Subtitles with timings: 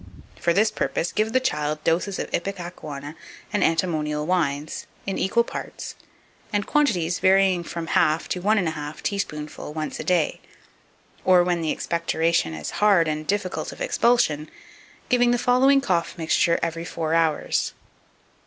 [0.39, 3.13] For this purpose, give the child doses of ipecacuanha
[3.53, 5.93] and antimonial wines, in equal parts,
[6.51, 10.41] and quantities varying from half to one and a half teaspoonful once a day,
[11.23, 14.49] or, when the expectoration is hard and difficult of expulsion,
[15.07, 17.75] giving the following cough mixture every four hours.